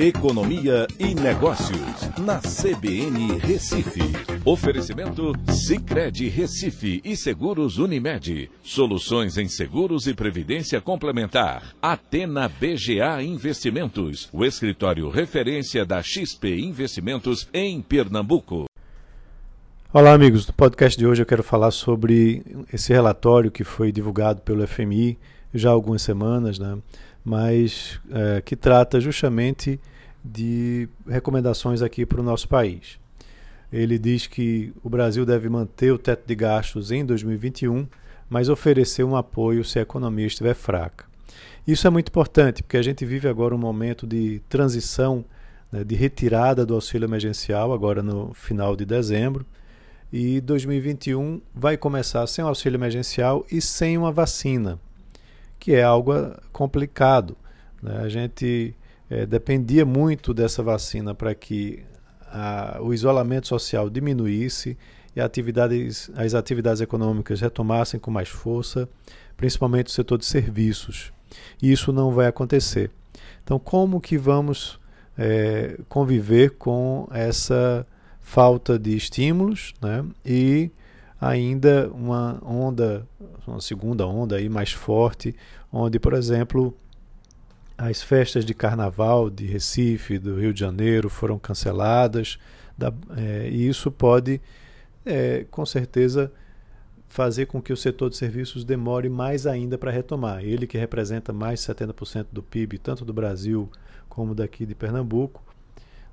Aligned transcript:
Economia 0.00 0.86
e 0.96 1.12
Negócios, 1.12 2.08
na 2.20 2.38
CBN 2.38 3.36
Recife. 3.38 4.00
Oferecimento 4.44 5.32
Cicred 5.50 6.28
Recife 6.28 7.00
e 7.04 7.16
Seguros 7.16 7.78
Unimed. 7.78 8.48
Soluções 8.62 9.36
em 9.36 9.48
seguros 9.48 10.06
e 10.06 10.14
previdência 10.14 10.80
complementar. 10.80 11.74
Atena 11.82 12.48
BGA 12.48 13.20
Investimentos, 13.24 14.28
o 14.32 14.44
escritório 14.44 15.10
referência 15.10 15.84
da 15.84 16.00
XP 16.00 16.60
Investimentos 16.60 17.48
em 17.52 17.82
Pernambuco. 17.82 18.66
Olá, 19.92 20.12
amigos. 20.12 20.46
No 20.46 20.52
podcast 20.52 20.96
de 20.96 21.08
hoje 21.08 21.22
eu 21.22 21.26
quero 21.26 21.42
falar 21.42 21.72
sobre 21.72 22.44
esse 22.72 22.92
relatório 22.92 23.50
que 23.50 23.64
foi 23.64 23.90
divulgado 23.90 24.42
pelo 24.42 24.64
FMI 24.64 25.18
já 25.52 25.70
há 25.70 25.72
algumas 25.72 26.02
semanas, 26.02 26.58
né? 26.58 26.78
Mas 27.24 28.00
é, 28.10 28.40
que 28.40 28.56
trata 28.56 29.00
justamente 29.00 29.80
de 30.24 30.88
recomendações 31.06 31.82
aqui 31.82 32.04
para 32.04 32.20
o 32.20 32.24
nosso 32.24 32.48
país. 32.48 32.98
Ele 33.72 33.98
diz 33.98 34.26
que 34.26 34.72
o 34.82 34.88
Brasil 34.88 35.26
deve 35.26 35.48
manter 35.48 35.92
o 35.92 35.98
teto 35.98 36.26
de 36.26 36.34
gastos 36.34 36.90
em 36.90 37.04
2021, 37.04 37.86
mas 38.28 38.48
oferecer 38.48 39.04
um 39.04 39.16
apoio 39.16 39.64
se 39.64 39.78
a 39.78 39.82
economia 39.82 40.26
estiver 40.26 40.54
fraca. 40.54 41.06
Isso 41.66 41.86
é 41.86 41.90
muito 41.90 42.08
importante, 42.08 42.62
porque 42.62 42.78
a 42.78 42.82
gente 42.82 43.04
vive 43.04 43.28
agora 43.28 43.54
um 43.54 43.58
momento 43.58 44.06
de 44.06 44.40
transição, 44.48 45.24
né, 45.70 45.84
de 45.84 45.94
retirada 45.94 46.64
do 46.64 46.74
auxílio 46.74 47.06
emergencial, 47.06 47.72
agora 47.72 48.02
no 48.02 48.32
final 48.32 48.74
de 48.74 48.86
dezembro, 48.86 49.44
e 50.10 50.40
2021 50.40 51.42
vai 51.54 51.76
começar 51.76 52.26
sem 52.26 52.42
o 52.42 52.48
auxílio 52.48 52.78
emergencial 52.78 53.44
e 53.52 53.60
sem 53.60 53.98
uma 53.98 54.10
vacina 54.10 54.80
que 55.58 55.74
é 55.74 55.82
algo 55.82 56.12
ah, 56.12 56.40
complicado. 56.52 57.36
Né? 57.82 57.98
A 58.02 58.08
gente 58.08 58.74
é, 59.10 59.26
dependia 59.26 59.84
muito 59.84 60.32
dessa 60.34 60.62
vacina 60.62 61.14
para 61.14 61.34
que 61.34 61.84
a, 62.30 62.78
o 62.80 62.92
isolamento 62.92 63.46
social 63.46 63.88
diminuísse 63.88 64.76
e 65.14 65.20
atividades, 65.20 66.10
as 66.14 66.34
atividades 66.34 66.80
econômicas 66.80 67.40
retomassem 67.40 67.98
com 67.98 68.10
mais 68.10 68.28
força, 68.28 68.88
principalmente 69.36 69.86
o 69.88 69.90
setor 69.90 70.18
de 70.18 70.26
serviços. 70.26 71.12
E 71.62 71.72
isso 71.72 71.92
não 71.92 72.12
vai 72.12 72.26
acontecer. 72.26 72.90
Então, 73.42 73.58
como 73.58 74.00
que 74.00 74.16
vamos 74.16 74.78
é, 75.16 75.78
conviver 75.88 76.50
com 76.50 77.08
essa 77.10 77.86
falta 78.20 78.78
de 78.78 78.94
estímulos 78.94 79.74
né? 79.80 80.04
e 80.24 80.70
ainda 81.20 81.90
uma 81.92 82.40
onda, 82.44 83.06
uma 83.46 83.60
segunda 83.60 84.06
onda 84.06 84.36
aí 84.36 84.48
mais 84.48 84.72
forte, 84.72 85.34
onde, 85.72 85.98
por 85.98 86.14
exemplo, 86.14 86.74
as 87.76 88.02
festas 88.02 88.44
de 88.44 88.54
carnaval 88.54 89.28
de 89.28 89.46
Recife, 89.46 90.18
do 90.18 90.38
Rio 90.38 90.52
de 90.52 90.60
Janeiro 90.60 91.08
foram 91.08 91.38
canceladas, 91.38 92.38
da, 92.76 92.92
é, 93.16 93.48
e 93.48 93.68
isso 93.68 93.90
pode, 93.90 94.40
é, 95.04 95.44
com 95.50 95.66
certeza, 95.66 96.32
fazer 97.08 97.46
com 97.46 97.60
que 97.60 97.72
o 97.72 97.76
setor 97.76 98.10
de 98.10 98.16
serviços 98.16 98.64
demore 98.64 99.08
mais 99.08 99.46
ainda 99.46 99.78
para 99.78 99.90
retomar. 99.90 100.44
Ele 100.44 100.66
que 100.66 100.78
representa 100.78 101.32
mais 101.32 101.60
de 101.60 101.66
70% 101.66 102.26
do 102.30 102.42
PIB, 102.42 102.78
tanto 102.78 103.04
do 103.04 103.12
Brasil 103.12 103.70
como 104.08 104.34
daqui 104.34 104.66
de 104.66 104.74
Pernambuco, 104.74 105.42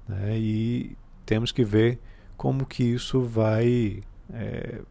né, 0.08 0.38
e 0.38 0.95
temos 1.26 1.52
que 1.52 1.64
ver 1.64 2.00
como 2.38 2.66
que 2.66 2.83
isso 2.83 3.22
vai 3.22 4.03
é, 4.33 4.81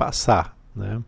passar. 0.00 0.56
Né? 0.74 1.02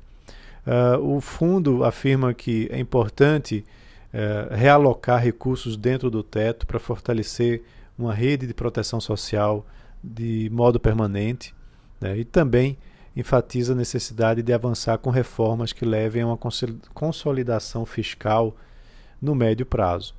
Uh, 0.66 1.16
o 1.16 1.20
fundo 1.22 1.82
afirma 1.82 2.34
que 2.34 2.68
é 2.70 2.78
importante 2.78 3.64
uh, 4.12 4.54
realocar 4.54 5.18
recursos 5.18 5.78
dentro 5.78 6.10
do 6.10 6.22
teto 6.22 6.66
para 6.66 6.78
fortalecer 6.78 7.62
uma 7.98 8.12
rede 8.12 8.46
de 8.46 8.52
proteção 8.52 9.00
social 9.00 9.64
de 10.04 10.50
modo 10.52 10.78
permanente 10.78 11.54
né? 11.98 12.18
e 12.18 12.24
também 12.24 12.76
enfatiza 13.16 13.72
a 13.72 13.76
necessidade 13.76 14.42
de 14.42 14.52
avançar 14.52 14.98
com 14.98 15.08
reformas 15.08 15.72
que 15.72 15.86
levem 15.86 16.22
a 16.22 16.26
uma 16.26 16.38
consolidação 16.92 17.86
fiscal 17.86 18.54
no 19.22 19.34
médio 19.34 19.64
prazo. 19.64 20.14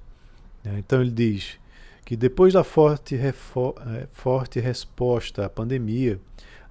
Né? 0.63 0.79
Então 0.79 0.99
ele 0.99 1.11
diz 1.11 1.59
que 2.05 2.15
depois 2.15 2.53
da 2.53 2.63
forte, 2.63 3.15
eh, 3.15 4.07
forte 4.11 4.59
resposta 4.59 5.45
à 5.45 5.49
pandemia, 5.49 6.19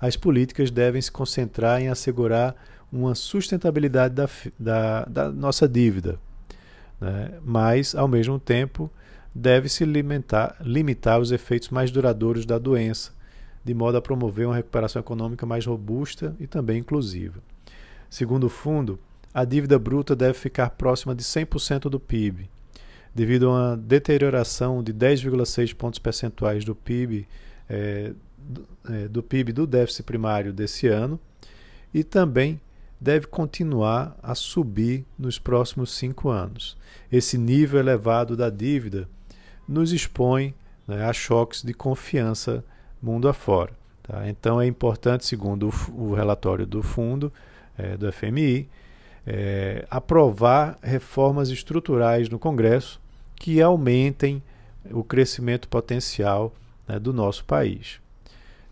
as 0.01 0.17
políticas 0.17 0.71
devem 0.71 1.01
se 1.01 1.11
concentrar 1.11 1.81
em 1.81 1.89
assegurar 1.89 2.55
uma 2.93 3.15
sustentabilidade 3.15 4.15
da, 4.15 4.29
da, 4.59 5.05
da 5.05 5.33
nossa 5.33 5.69
dívida, 5.69 6.19
né? 7.01 7.39
mas, 7.43 7.95
ao 7.95 8.07
mesmo 8.07 8.39
tempo, 8.39 8.91
deve-se 9.35 9.85
limitar, 9.85 10.57
limitar 10.61 11.19
os 11.19 11.33
efeitos 11.33 11.71
mais 11.71 11.91
duradouros 11.91 12.45
da 12.45 12.59
doença, 12.59 13.13
de 13.65 13.73
modo 13.73 13.97
a 13.97 14.03
promover 14.03 14.47
uma 14.47 14.57
recuperação 14.57 15.01
econômica 15.01 15.47
mais 15.47 15.65
robusta 15.65 16.37
e 16.39 16.47
também 16.47 16.79
inclusiva. 16.79 17.41
Segundo 18.11 18.45
o 18.45 18.51
fundo, 18.51 18.99
a 19.33 19.45
dívida 19.45 19.79
bruta 19.79 20.15
deve 20.15 20.35
ficar 20.35 20.71
próxima 20.71 21.15
de 21.15 21.23
100% 21.23 21.89
do 21.89 21.99
PIB, 21.99 22.51
devido 23.15 23.49
a 23.49 23.51
uma 23.51 23.77
deterioração 23.77 24.83
de 24.83 24.93
10,6 24.93 25.75
pontos 25.75 25.99
percentuais 25.99 26.65
do 26.65 26.75
PIB 26.75 27.27
é, 27.69 28.13
é, 28.91 29.09
do 29.09 29.23
PIB 29.23 29.53
do 29.53 29.67
déficit 29.67 30.03
primário 30.03 30.53
desse 30.53 30.89
ano 30.89 31.19
e 31.95 32.03
também 32.03 32.61
deve 33.01 33.27
continuar 33.27 34.17
a 34.23 34.35
subir 34.35 35.05
nos 35.19 35.39
próximos 35.39 35.93
cinco 35.93 36.29
anos. 36.29 36.77
Esse 37.11 37.37
nível 37.37 37.81
elevado 37.81 38.37
da 38.37 38.49
dívida 38.49 39.09
nos 39.69 39.93
expõe 39.93 40.55
né, 40.87 41.05
a 41.05 41.13
choques 41.13 41.63
de 41.63 41.75
confiança 41.75 42.65
mundo 43.03 43.29
afora. 43.29 43.73
Tá? 44.03 44.29
Então 44.29 44.61
é 44.61 44.67
importante, 44.67 45.27
segundo 45.27 45.69
o, 45.69 46.11
o 46.11 46.15
relatório 46.15 46.67
do 46.67 46.83
fundo, 46.83 47.33
é, 47.77 47.97
do 47.97 48.11
FMI, 48.13 48.69
é, 49.27 49.87
aprovar 49.91 50.79
reformas 50.83 51.49
estruturais 51.51 52.29
no 52.29 52.39
Congresso 52.39 53.01
que 53.37 53.61
aumentem 53.61 54.43
o 54.91 55.03
crescimento 55.05 55.69
potencial 55.69 56.53
né, 56.87 56.99
do 56.99 57.13
nosso 57.13 57.45
país. 57.45 58.01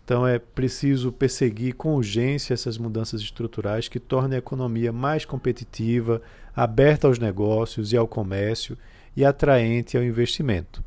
Então 0.03 0.27
é 0.27 0.39
preciso 0.39 1.11
perseguir 1.11 1.75
com 1.75 1.95
urgência 1.95 2.53
essas 2.53 2.77
mudanças 2.77 3.21
estruturais 3.21 3.87
que 3.87 3.99
tornem 3.99 4.35
a 4.35 4.39
economia 4.39 4.91
mais 4.91 5.23
competitiva, 5.23 6.21
aberta 6.55 7.07
aos 7.07 7.17
negócios 7.17 7.93
e 7.93 7.97
ao 7.97 8.07
comércio 8.07 8.77
e 9.15 9.23
atraente 9.23 9.95
ao 9.95 10.03
investimento. 10.03 10.83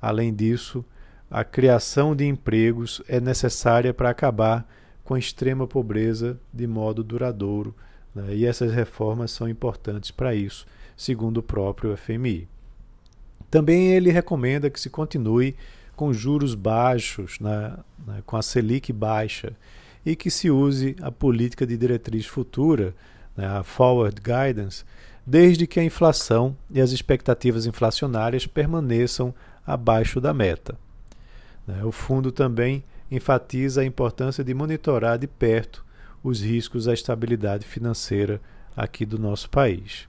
Além 0.00 0.32
disso, 0.32 0.84
a 1.30 1.42
criação 1.42 2.14
de 2.14 2.26
empregos 2.26 3.02
é 3.08 3.20
necessária 3.20 3.94
para 3.94 4.10
acabar 4.10 4.66
com 5.02 5.14
a 5.14 5.18
extrema 5.18 5.66
pobreza 5.66 6.38
de 6.52 6.66
modo 6.66 7.02
duradouro, 7.02 7.74
né? 8.14 8.34
e 8.34 8.46
essas 8.46 8.72
reformas 8.72 9.30
são 9.30 9.48
importantes 9.48 10.10
para 10.10 10.34
isso, 10.34 10.66
segundo 10.96 11.38
o 11.38 11.42
próprio 11.42 11.96
FMI. 11.96 12.48
Também 13.50 13.92
ele 13.92 14.10
recomenda 14.10 14.70
que 14.70 14.80
se 14.80 14.88
continue 14.88 15.54
com 15.94 16.12
juros 16.12 16.54
baixos, 16.54 17.38
né, 17.38 17.76
né, 18.06 18.22
com 18.24 18.36
a 18.36 18.42
Selic 18.42 18.92
baixa, 18.92 19.52
e 20.04 20.16
que 20.16 20.30
se 20.30 20.50
use 20.50 20.96
a 21.00 21.12
política 21.12 21.66
de 21.66 21.76
diretriz 21.76 22.26
futura, 22.26 22.94
né, 23.36 23.46
a 23.46 23.62
Forward 23.62 24.20
Guidance, 24.20 24.84
desde 25.24 25.66
que 25.66 25.78
a 25.78 25.84
inflação 25.84 26.56
e 26.70 26.80
as 26.80 26.90
expectativas 26.90 27.66
inflacionárias 27.66 28.46
permaneçam 28.46 29.34
abaixo 29.66 30.20
da 30.20 30.34
meta. 30.34 30.76
Né. 31.66 31.84
O 31.84 31.92
fundo 31.92 32.32
também 32.32 32.82
enfatiza 33.10 33.82
a 33.82 33.84
importância 33.84 34.42
de 34.42 34.52
monitorar 34.54 35.18
de 35.18 35.26
perto 35.26 35.84
os 36.22 36.40
riscos 36.40 36.88
à 36.88 36.94
estabilidade 36.94 37.66
financeira 37.66 38.40
aqui 38.76 39.04
do 39.04 39.18
nosso 39.18 39.50
país. 39.50 40.08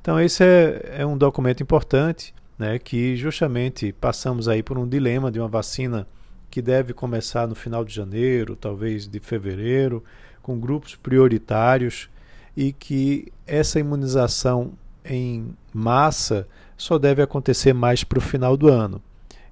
Então, 0.00 0.20
esse 0.20 0.44
é, 0.44 0.96
é 0.98 1.06
um 1.06 1.16
documento 1.16 1.62
importante 1.62 2.34
né, 2.58 2.78
que 2.78 3.16
justamente 3.16 3.92
passamos 3.92 4.48
aí 4.48 4.62
por 4.62 4.78
um 4.78 4.88
dilema 4.88 5.30
de 5.30 5.40
uma 5.40 5.48
vacina 5.48 6.06
que 6.50 6.62
deve 6.62 6.92
começar 6.92 7.48
no 7.48 7.54
final 7.54 7.84
de 7.84 7.92
janeiro, 7.92 8.54
talvez 8.54 9.08
de 9.08 9.18
fevereiro, 9.18 10.04
com 10.40 10.60
grupos 10.60 10.94
prioritários 10.94 12.08
e 12.56 12.72
que 12.72 13.32
essa 13.46 13.80
imunização 13.80 14.72
em 15.04 15.54
massa 15.72 16.46
só 16.76 16.98
deve 16.98 17.22
acontecer 17.22 17.72
mais 17.72 18.04
para 18.04 18.18
o 18.18 18.22
final 18.22 18.56
do 18.56 18.68
ano. 18.68 19.02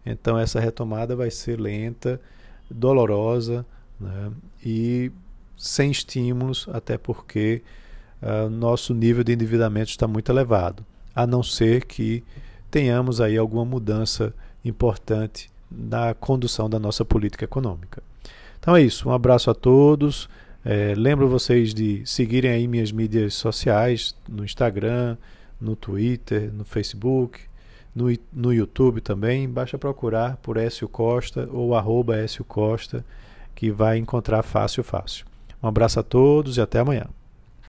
Então 0.04 0.38
essa 0.38 0.60
retomada 0.60 1.16
vai 1.16 1.30
ser 1.30 1.58
lenta, 1.58 2.20
dolorosa 2.70 3.66
né, 3.98 4.30
e 4.64 5.10
sem 5.64 5.92
estímulos, 5.92 6.66
até 6.72 6.98
porque 6.98 7.62
uh, 8.20 8.50
nosso 8.50 8.92
nível 8.92 9.22
de 9.22 9.32
endividamento 9.32 9.90
está 9.90 10.08
muito 10.08 10.32
elevado, 10.32 10.84
a 11.14 11.24
não 11.24 11.40
ser 11.40 11.84
que 11.84 12.24
tenhamos 12.68 13.20
aí 13.20 13.38
alguma 13.38 13.64
mudança 13.64 14.34
importante 14.64 15.48
na 15.70 16.14
condução 16.14 16.68
da 16.68 16.80
nossa 16.80 17.04
política 17.04 17.44
econômica. 17.44 18.02
Então 18.58 18.74
é 18.74 18.82
isso, 18.82 19.08
um 19.08 19.12
abraço 19.12 19.50
a 19.50 19.54
todos. 19.54 20.28
É, 20.64 20.94
lembro 20.96 21.28
vocês 21.28 21.72
de 21.72 22.02
seguirem 22.04 22.50
aí 22.50 22.66
minhas 22.66 22.90
mídias 22.90 23.34
sociais 23.34 24.16
no 24.28 24.44
Instagram, 24.44 25.16
no 25.60 25.76
Twitter, 25.76 26.52
no 26.52 26.64
Facebook, 26.64 27.38
No, 27.94 28.06
no 28.32 28.52
YouTube 28.52 29.02
também, 29.02 29.46
basta 29.46 29.76
procurar 29.78 30.38
por 30.38 30.56
Écio 30.56 30.88
Costa 30.88 31.46
ou 31.52 31.74
arroba 31.74 32.16
Écio 32.16 32.42
Costa, 32.42 33.04
que 33.54 33.70
vai 33.70 33.98
encontrar 33.98 34.42
fácil, 34.42 34.82
fácil. 34.82 35.26
Um 35.62 35.68
abraço 35.68 36.00
a 36.00 36.02
todos 36.02 36.56
e 36.56 36.60
até 36.60 36.80
amanhã. 36.80 37.06